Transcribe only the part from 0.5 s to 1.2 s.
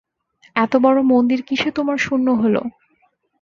এত বড়ো